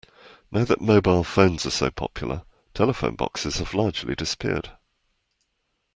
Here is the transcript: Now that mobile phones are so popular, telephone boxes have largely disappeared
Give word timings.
Now 0.51 0.63
that 0.63 0.81
mobile 0.81 1.23
phones 1.23 1.63
are 1.67 1.69
so 1.69 1.91
popular, 1.91 2.41
telephone 2.73 3.13
boxes 3.13 3.57
have 3.59 3.75
largely 3.75 4.15
disappeared 4.15 4.71